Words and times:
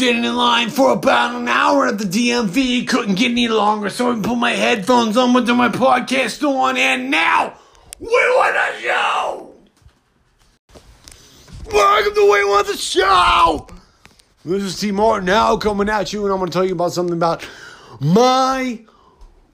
standing 0.00 0.24
in 0.24 0.34
line 0.34 0.70
for 0.70 0.92
about 0.92 1.34
an 1.34 1.46
hour 1.46 1.86
at 1.86 1.98
the 1.98 2.04
DMV. 2.04 2.88
Couldn't 2.88 3.16
get 3.16 3.32
any 3.32 3.48
longer, 3.48 3.90
so 3.90 4.10
I 4.10 4.18
put 4.18 4.36
my 4.36 4.52
headphones 4.52 5.14
on, 5.18 5.34
went 5.34 5.46
to 5.48 5.54
my 5.54 5.68
podcast 5.68 6.42
on, 6.42 6.78
and 6.78 7.10
now 7.10 7.52
we 7.98 8.08
want 8.08 8.54
the 8.54 8.80
show. 8.80 9.54
Welcome 11.70 12.14
to 12.14 12.32
We 12.32 12.44
Want 12.46 12.66
the 12.68 12.78
Show. 12.78 13.66
This 14.42 14.62
is 14.62 14.80
T 14.80 14.90
Martin 14.90 15.26
now 15.26 15.58
coming 15.58 15.90
at 15.90 16.14
you, 16.14 16.24
and 16.24 16.32
I'm 16.32 16.38
going 16.38 16.50
to 16.50 16.54
tell 16.54 16.64
you 16.64 16.72
about 16.72 16.94
something 16.94 17.14
about 17.14 17.46
my 18.00 18.82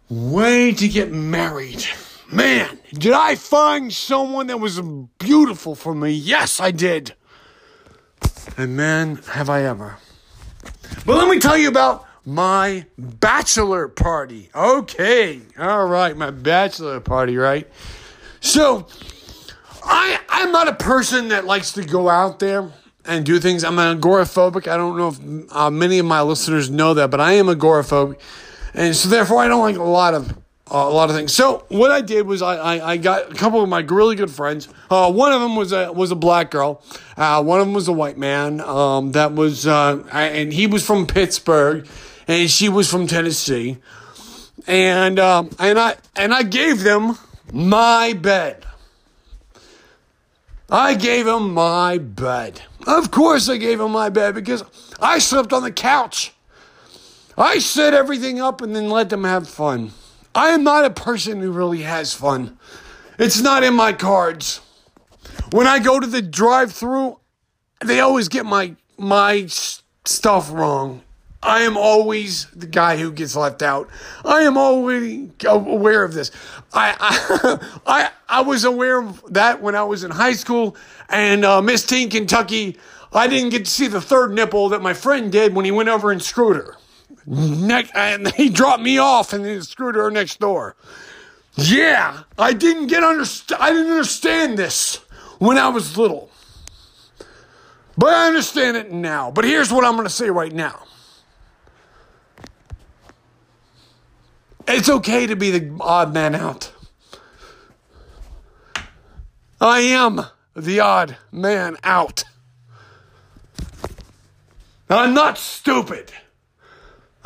way 0.09 0.73
to 0.75 0.87
get 0.87 1.11
married. 1.11 1.85
Man, 2.31 2.79
did 2.93 3.15
I 3.15 3.35
find 3.35 3.93
someone 3.93 4.47
that 4.47 4.61
was 4.61 4.81
beautiful 5.19 5.75
for 5.75 5.93
me? 5.93 6.13
Yes, 6.13 6.61
I 6.61 6.71
did. 6.71 7.15
And 8.57 8.77
man, 8.77 9.17
have 9.33 9.51
I 9.51 9.65
ever. 9.65 9.97
But 11.05 11.17
let 11.17 11.29
me 11.29 11.39
tell 11.39 11.57
you 11.57 11.69
about 11.69 12.07
my 12.25 12.87
bachelor 12.99 13.89
party. 13.89 14.51
Okay, 14.55 15.41
all 15.59 15.87
right, 15.87 16.17
my 16.17 16.31
bachelor 16.31 17.01
party, 17.01 17.37
right? 17.37 17.69
So, 18.41 18.87
I 19.85 20.19
I'm 20.29 20.53
not 20.53 20.69
a 20.69 20.75
person 20.75 21.29
that 21.29 21.45
likes 21.45 21.73
to 21.73 21.85
go 21.85 22.09
out 22.09 22.41
there 22.41 22.71
and 23.05 23.25
do 23.25 23.39
things. 23.39 23.63
I'm 23.63 23.79
an 23.79 24.01
agoraphobic. 24.01 24.67
I 24.67 24.77
don't 24.77 24.97
know 24.97 25.09
if 25.09 25.53
uh, 25.55 25.71
many 25.71 25.99
of 25.99 26.07
my 26.07 26.23
listeners 26.23 26.69
know 26.69 26.95
that, 26.95 27.11
but 27.11 27.21
I 27.21 27.33
am 27.33 27.47
agoraphobic, 27.47 28.21
and 28.75 28.95
so 28.95 29.09
therefore 29.09 29.39
I 29.39 29.49
don't 29.49 29.63
like 29.63 29.77
a 29.77 29.83
lot 29.83 30.15
of 30.15 30.37
a 30.69 30.91
lot 30.91 31.11
of 31.11 31.17
things. 31.17 31.33
So 31.33 31.65
what 31.69 31.91
I 31.91 32.01
did 32.01 32.27
was 32.27 32.43
I, 32.43 32.57
I, 32.57 32.93
I 32.93 32.97
got 32.97 33.31
a 33.31 33.35
couple 33.35 33.63
of 33.63 33.69
my 33.69 33.81
really 33.81 34.17
good 34.17 34.31
friends. 34.31 34.69
Uh, 34.91 35.13
one 35.13 35.33
of 35.33 35.41
them 35.41 35.55
was 35.55 35.73
a 35.73 35.93
was 35.93 36.11
a 36.11 36.17
black 36.17 36.51
girl. 36.51 36.83
Uh, 37.17 37.43
one 37.43 37.61
of 37.61 37.67
them 37.67 37.75
was 37.75 37.89
a 37.89 37.93
white 37.93 38.19
man. 38.19 38.61
Um, 38.61 39.13
that 39.13 39.33
was 39.33 39.67
uh, 39.67 40.03
I, 40.13 40.25
and 40.25 40.53
he 40.53 40.67
was 40.67 40.85
from 40.85 41.07
Pittsburgh, 41.07 41.87
and 42.27 42.51
she 42.51 42.69
was 42.69 42.91
from 42.91 43.07
Tennessee. 43.07 43.79
And 44.67 45.21
um, 45.21 45.51
and 45.59 45.79
I 45.79 45.97
and 46.17 46.35
I 46.35 46.43
gave 46.43 46.83
them 46.83 47.17
my 47.53 48.13
bed. 48.13 48.65
I 50.69 50.95
gave 50.95 51.29
him 51.29 51.55
my 51.55 51.99
bed. 51.99 52.63
Of 52.89 53.13
course, 53.13 53.49
I 53.49 53.57
gave 53.57 53.81
him 53.81 53.93
my 53.93 54.09
bed 54.09 54.35
because 54.35 54.65
I 54.99 55.21
slept 55.21 55.53
on 55.53 55.63
the 55.63 55.71
couch. 55.71 56.33
I 57.39 57.61
set 57.61 57.95
everything 57.95 58.41
up 58.41 58.61
and 58.63 58.75
then 58.75 58.89
let 58.89 59.11
them 59.11 59.23
have 59.23 59.49
fun. 59.49 59.93
I 60.37 60.51
am 60.51 60.65
not 60.65 60.85
a 60.85 60.91
person 60.91 61.41
who 61.41 61.51
really 61.51 61.81
has 61.81 62.13
fun. 62.13 62.59
It's 63.19 63.41
not 63.41 63.63
in 63.63 63.73
my 63.73 63.95
cards. 63.95 64.61
When 65.51 65.67
I 65.67 65.79
go 65.79 65.99
to 65.99 66.07
the 66.07 66.21
drive-through, 66.21 67.19
they 67.83 68.01
always 68.01 68.29
get 68.29 68.45
my 68.45 68.77
my 68.99 69.47
stuff 69.47 70.53
wrong. 70.53 71.01
I 71.43 71.63
am 71.63 71.79
always 71.79 72.47
the 72.55 72.67
guy 72.67 72.99
who 72.99 73.13
gets 73.13 73.35
left 73.35 73.63
out. 73.63 73.89
I 74.27 74.43
am 74.43 74.59
always 74.59 75.31
aware 75.47 76.05
of 76.05 76.13
this. 76.13 76.31
I 76.71 76.95
I 77.01 77.69
I, 77.87 78.11
I 78.29 78.41
was 78.43 78.65
aware 78.65 79.01
of 79.01 79.23
that 79.33 79.63
when 79.63 79.75
I 79.75 79.85
was 79.85 80.05
in 80.05 80.11
high 80.11 80.35
school 80.35 80.77
and 81.09 81.47
uh, 81.47 81.63
Miss 81.63 81.87
Teen 81.87 82.11
Kentucky. 82.11 82.77
I 83.11 83.27
didn't 83.27 83.51
get 83.51 83.65
to 83.65 83.71
see 83.71 83.87
the 83.87 84.03
third 84.03 84.33
nipple 84.35 84.69
that 84.69 84.83
my 84.83 84.93
friend 84.93 85.33
did 85.33 85.55
when 85.55 85.65
he 85.65 85.71
went 85.71 85.89
over 85.89 86.13
and 86.13 86.21
screwed 86.21 86.57
her. 86.57 86.77
Next, 87.27 87.91
and 87.95 88.29
he 88.35 88.49
dropped 88.49 88.83
me 88.83 88.99
off 88.99 89.33
and 89.33 89.45
then 89.45 89.63
screwed 89.63 89.95
her 89.97 90.11
next 90.11 90.39
door. 90.39 90.77
Yeah, 91.57 92.23
I 92.39 92.53
didn't 92.53 92.89
get 92.89 93.03
underst- 93.03 93.57
I 93.59 93.71
didn't 93.71 93.91
understand 93.91 94.59
this 94.59 94.97
when 95.39 95.59
I 95.59 95.69
was 95.69 95.97
little. 95.97 96.31
But 97.99 98.11
I 98.11 98.27
understand 98.27 98.77
it 98.77 98.93
now. 98.93 99.31
But 99.31 99.45
here's 99.47 99.73
what 99.73 99.85
I'm 99.85 99.95
going 99.95 100.07
to 100.07 100.13
say 100.13 100.29
right 100.29 100.53
now. 100.53 100.83
It's 104.69 104.89
okay 104.89 105.27
to 105.27 105.37
be 105.37 105.51
the 105.51 105.77
odd 105.81 106.13
man 106.13 106.35
out. 106.35 106.73
I 109.61 109.81
am 109.81 110.27
the 110.55 110.81
odd 110.81 111.17
man 111.33 111.77
out. 111.83 112.25
I'm 114.91 115.15
not 115.15 115.39
stupid. 115.39 116.13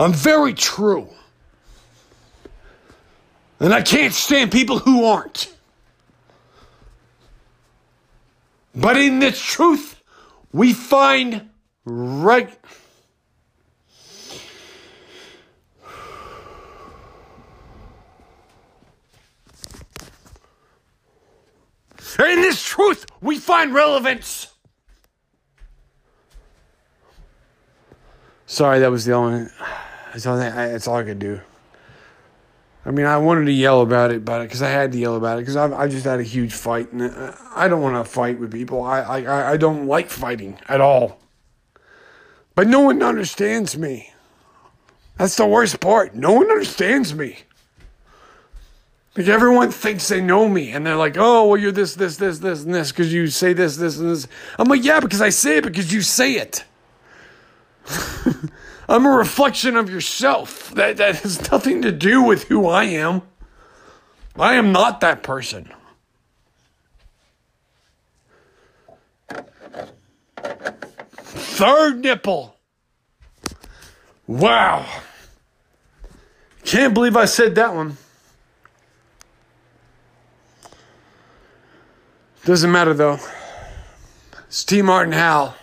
I'm 0.01 0.15
very 0.15 0.55
true. 0.55 1.11
And 3.61 3.75
I 3.75 3.83
can't 3.83 4.15
stand 4.15 4.51
people 4.51 4.79
who 4.79 5.05
aren't. 5.05 5.55
But 8.75 8.97
in 8.97 9.19
this 9.19 9.39
truth, 9.39 10.01
we 10.55 10.73
find 10.73 11.51
right. 11.85 12.59
In 22.19 22.41
this 22.41 22.63
truth, 22.63 23.05
we 23.21 23.39
find 23.39 23.75
relevance. 23.75 24.47
Sorry, 28.47 28.79
that 28.81 28.91
was 28.91 29.05
the 29.05 29.13
only. 29.13 29.47
That's 30.13 30.27
all, 30.27 30.39
I, 30.39 30.51
that's 30.51 30.89
all 30.89 30.97
I 30.97 31.05
could 31.05 31.19
do. 31.19 31.41
I 32.85 32.91
mean, 32.91 33.07
I 33.07 33.19
wanted 33.19 33.45
to 33.45 33.53
yell 33.53 33.83
about 33.83 34.11
it, 34.11 34.25
but 34.25 34.43
because 34.43 34.63
I 34.63 34.71
had 34.71 34.93
to 34.93 34.99
yell 34.99 35.17
about 35.17 35.39
it 35.39 35.43
because 35.43 35.57
I 35.57 35.71
I 35.73 35.87
just 35.87 36.07
had 36.07 36.19
a 36.19 36.25
huge 36.25 36.53
fight, 36.53 36.93
and 36.93 37.03
uh, 37.03 37.33
I 37.55 37.69
don't 37.69 37.83
want 37.83 38.05
to 38.05 38.11
fight 38.11 38.39
with 38.39 38.51
people. 38.53 38.83
I 38.83 39.01
I 39.01 39.53
I 39.53 39.57
don't 39.57 39.87
like 39.87 40.09
fighting 40.09 40.59
at 40.67 40.81
all. 40.81 41.19
But 42.55 42.69
no 42.69 42.81
one 42.81 43.03
understands 43.03 43.77
me. 43.77 44.13
That's 45.19 45.37
the 45.37 45.47
worst 45.47 45.81
part. 45.81 46.15
No 46.15 46.33
one 46.33 46.51
understands 46.51 47.15
me. 47.15 47.41
Like 49.17 49.29
everyone 49.29 49.71
thinks 49.71 50.09
they 50.09 50.23
know 50.23 50.49
me, 50.49 50.71
and 50.71 50.87
they're 50.87 50.97
like, 50.97 51.17
"Oh, 51.19 51.49
well, 51.49 51.59
you're 51.59 51.73
this, 51.73 51.95
this, 51.95 52.17
this, 52.17 52.39
this, 52.39 52.65
and 52.65 52.75
this 52.75 52.93
because 52.93 53.13
you 53.13 53.27
say 53.27 53.53
this, 53.53 53.77
this, 53.77 53.99
and 53.99 54.11
this." 54.11 54.27
I'm 54.59 54.69
like, 54.69 54.85
"Yeah, 54.85 55.01
because 55.01 55.21
I 55.21 55.29
say 55.29 55.59
it 55.59 55.65
because 55.65 55.93
you 55.93 56.01
say 56.01 56.35
it." 56.35 56.65
I'm 58.91 59.07
a 59.07 59.11
reflection 59.11 59.77
of 59.77 59.89
yourself. 59.89 60.75
That, 60.75 60.97
that 60.97 61.21
has 61.21 61.49
nothing 61.53 61.83
to 61.83 61.93
do 61.93 62.25
with 62.25 62.49
who 62.49 62.67
I 62.67 62.85
am. 62.85 63.23
I 64.37 64.55
am 64.55 64.73
not 64.73 65.01
that 65.01 65.23
person. 65.23 65.71
Third 70.37 72.01
nipple. 72.01 72.57
Wow. 74.27 74.87
Can't 76.65 76.93
believe 76.93 77.17
I 77.17 77.27
said 77.27 77.55
that 77.55 77.73
one. 77.73 77.97
Doesn't 82.45 82.73
matter 82.73 82.95
though. 82.95 83.21
It's 84.49 84.65
T. 84.65 84.83
Martin 84.83 85.13
Howell. 85.13 85.55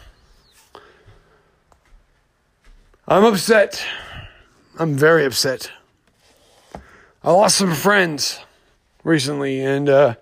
I'm 3.09 3.23
upset. 3.23 3.85
I'm 4.77 4.95
very 4.95 5.23
upset. 5.23 5.71
I 7.23 7.31
lost 7.31 7.55
some 7.55 7.73
friends 7.73 8.41
recently, 9.05 9.61
and 9.61 9.87
uh, 9.87 10.15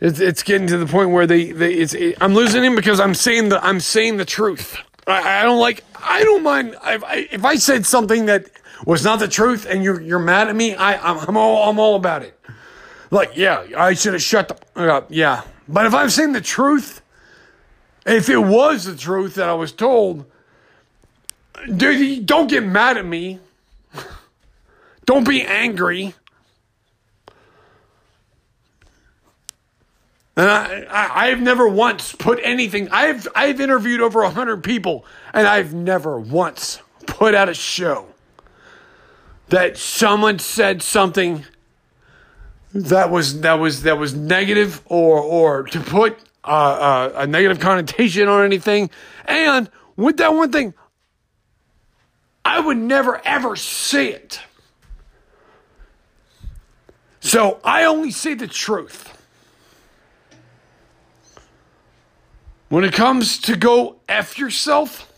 it's 0.00 0.20
it's 0.20 0.44
getting 0.44 0.68
to 0.68 0.78
the 0.78 0.86
point 0.86 1.10
where 1.10 1.26
they, 1.26 1.50
they 1.50 1.74
it's 1.74 1.92
it, 1.92 2.18
I'm 2.20 2.34
losing 2.34 2.62
him 2.62 2.76
because 2.76 3.00
I'm 3.00 3.14
saying 3.14 3.48
the 3.48 3.64
I'm 3.64 3.80
saying 3.80 4.16
the 4.16 4.24
truth. 4.24 4.78
I, 5.08 5.40
I 5.40 5.42
don't 5.42 5.58
like 5.58 5.82
I 5.96 6.22
don't 6.22 6.44
mind 6.44 6.76
if 6.84 7.02
I, 7.02 7.28
if 7.32 7.44
I 7.44 7.56
said 7.56 7.84
something 7.84 8.26
that 8.26 8.48
was 8.84 9.02
not 9.02 9.18
the 9.18 9.28
truth 9.28 9.66
and 9.68 9.82
you're 9.82 10.00
you're 10.00 10.20
mad 10.20 10.46
at 10.46 10.54
me. 10.54 10.76
I 10.76 10.96
I'm, 10.96 11.18
I'm 11.28 11.36
all 11.36 11.68
I'm 11.68 11.80
all 11.80 11.96
about 11.96 12.22
it. 12.22 12.38
Like 13.10 13.36
yeah, 13.36 13.66
I 13.76 13.94
should 13.94 14.12
have 14.12 14.22
shut 14.22 14.52
up. 14.76 15.06
Yeah, 15.08 15.42
but 15.66 15.84
if 15.84 15.94
I'm 15.94 16.10
saying 16.10 16.32
the 16.32 16.40
truth, 16.40 17.02
if 18.06 18.28
it 18.28 18.38
was 18.38 18.84
the 18.84 18.96
truth 18.96 19.34
that 19.34 19.48
I 19.48 19.54
was 19.54 19.72
told 19.72 20.26
Dude, 21.64 22.26
don't 22.26 22.48
get 22.48 22.64
mad 22.64 22.96
at 22.96 23.04
me. 23.04 23.40
Don't 25.04 25.26
be 25.26 25.42
angry. 25.42 26.14
And 30.36 30.50
I, 30.50 30.86
I, 30.90 31.28
have 31.28 31.40
never 31.40 31.66
once 31.66 32.12
put 32.12 32.38
anything. 32.42 32.90
I've, 32.90 33.26
I've 33.34 33.58
interviewed 33.58 34.02
over 34.02 34.22
hundred 34.28 34.62
people, 34.62 35.06
and 35.32 35.46
I've 35.46 35.72
never 35.72 36.20
once 36.20 36.80
put 37.06 37.34
out 37.34 37.48
a 37.48 37.54
show 37.54 38.06
that 39.48 39.78
someone 39.78 40.38
said 40.38 40.82
something 40.82 41.44
that 42.74 43.10
was 43.10 43.40
that 43.40 43.54
was 43.54 43.84
that 43.84 43.96
was 43.96 44.14
negative 44.14 44.82
or 44.86 45.20
or 45.20 45.62
to 45.62 45.80
put 45.80 46.18
uh, 46.44 46.48
uh, 46.48 47.12
a 47.16 47.26
negative 47.26 47.58
connotation 47.58 48.28
on 48.28 48.44
anything. 48.44 48.90
And 49.24 49.70
with 49.96 50.18
that 50.18 50.34
one 50.34 50.52
thing, 50.52 50.74
I 52.46 52.60
would 52.60 52.76
never 52.76 53.20
ever 53.24 53.56
see 53.56 54.10
it. 54.10 54.40
So 57.18 57.58
I 57.64 57.82
only 57.84 58.12
see 58.12 58.34
the 58.34 58.46
truth. 58.46 59.12
When 62.68 62.84
it 62.84 62.92
comes 62.92 63.38
to 63.40 63.56
go 63.56 63.96
F 64.08 64.38
yourself, 64.38 65.12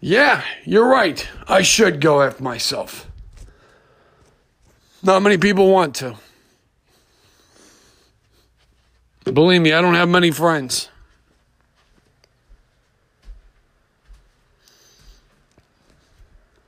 Yeah, 0.00 0.44
you're 0.66 0.86
right. 0.86 1.26
I 1.48 1.62
should 1.62 1.98
go 1.98 2.20
F 2.20 2.42
myself. 2.42 3.06
Not 5.02 5.22
many 5.22 5.38
people 5.38 5.70
want 5.70 5.94
to. 5.96 6.16
Believe 9.24 9.62
me, 9.62 9.72
I 9.72 9.80
don't 9.80 9.94
have 9.94 10.10
many 10.10 10.30
friends. 10.30 10.90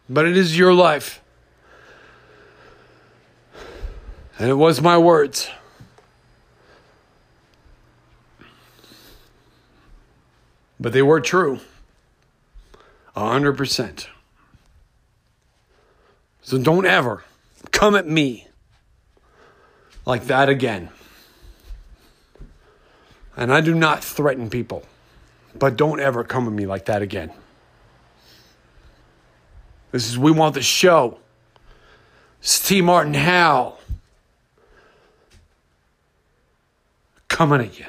But 0.09 0.27
it 0.27 0.37
is 0.37 0.57
your 0.57 0.73
life. 0.73 1.21
And 4.39 4.51
it 4.51 4.55
was 4.55 4.81
my 4.81 4.99
words. 4.99 5.51
But 10.79 10.93
they 10.93 11.03
were 11.03 11.21
true. 11.21 11.61
A 13.15 13.31
hundred 13.31 13.57
percent. 13.57 14.09
So 16.43 16.59
don't 16.59 16.87
ever 16.87 17.25
come 17.73 17.97
at 17.97 18.07
me 18.07 18.47
like 20.05 20.27
that 20.27 20.49
again. 20.49 20.91
And 23.37 23.53
I 23.53 23.61
do 23.61 23.75
not 23.75 24.05
threaten 24.05 24.49
people, 24.49 24.83
but 25.59 25.77
don't 25.77 25.99
ever 25.99 26.25
come 26.25 26.47
at 26.47 26.53
me 26.53 26.67
like 26.67 26.85
that 26.85 27.03
again. 27.03 27.33
This 29.93 30.09
is 30.09 30.19
We 30.19 30.31
Want 30.31 30.55
the 30.55 30.63
Show. 30.63 31.19
It's 32.41 32.67
T. 32.67 32.81
Martin 32.81 33.15
Howell 33.15 33.79
coming 37.29 37.61
at 37.61 37.79
you. 37.79 37.87